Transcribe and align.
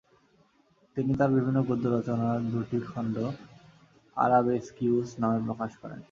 তিনি 0.97 1.11
তাঁর 1.19 1.31
বিভিন্ন 1.35 1.59
গদ্যরচনার 1.69 2.39
দুটি 2.51 2.77
খণ্ড 2.87 3.15
আরাবেস্কিউস 4.17 5.09
নামে 5.21 5.39
প্রকাশ 5.47 5.71
করেন। 5.81 5.99